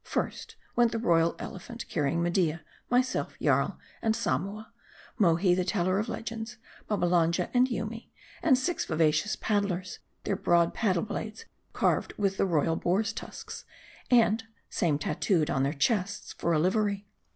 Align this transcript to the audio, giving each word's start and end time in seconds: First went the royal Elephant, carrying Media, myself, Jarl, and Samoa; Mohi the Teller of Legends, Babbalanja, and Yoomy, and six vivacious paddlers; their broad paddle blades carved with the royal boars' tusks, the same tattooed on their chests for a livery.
First 0.03 0.55
went 0.75 0.91
the 0.91 0.97
royal 0.97 1.35
Elephant, 1.37 1.87
carrying 1.87 2.23
Media, 2.23 2.63
myself, 2.89 3.35
Jarl, 3.39 3.77
and 4.01 4.15
Samoa; 4.15 4.73
Mohi 5.19 5.53
the 5.53 5.63
Teller 5.63 5.99
of 5.99 6.09
Legends, 6.09 6.57
Babbalanja, 6.89 7.51
and 7.53 7.67
Yoomy, 7.69 8.09
and 8.41 8.57
six 8.57 8.83
vivacious 8.83 9.35
paddlers; 9.35 9.99
their 10.23 10.35
broad 10.35 10.73
paddle 10.73 11.03
blades 11.03 11.45
carved 11.73 12.13
with 12.17 12.37
the 12.37 12.47
royal 12.47 12.77
boars' 12.77 13.13
tusks, 13.13 13.63
the 14.09 14.39
same 14.71 14.97
tattooed 14.97 15.51
on 15.51 15.61
their 15.61 15.71
chests 15.71 16.33
for 16.33 16.51
a 16.51 16.57
livery. 16.57 17.05